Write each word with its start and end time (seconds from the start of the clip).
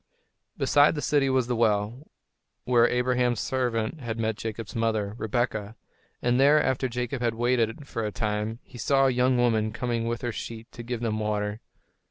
Beside 0.57 0.95
the 0.95 0.99
city 1.03 1.29
was 1.29 1.45
the 1.45 1.55
well, 1.55 2.07
where 2.63 2.87
Abraham's 2.89 3.39
servant 3.39 3.99
had 3.99 4.17
met 4.17 4.35
Jacob's 4.35 4.75
mother, 4.75 5.13
Rebekah; 5.19 5.75
and 6.23 6.39
there, 6.39 6.59
after 6.59 6.89
Jacob 6.89 7.21
had 7.21 7.35
waited 7.35 7.87
for 7.87 8.03
a 8.03 8.11
time, 8.11 8.57
he 8.63 8.79
saw 8.79 9.05
a 9.05 9.11
young 9.11 9.37
woman 9.37 9.71
coming 9.71 10.07
with 10.07 10.23
her 10.23 10.31
sheep 10.31 10.65
to 10.71 10.81
give 10.81 11.01
them 11.01 11.19
water. 11.19 11.59